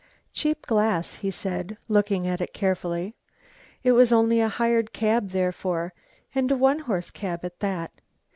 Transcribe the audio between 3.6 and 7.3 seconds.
"It was only a hired cab, therefore, and a one horse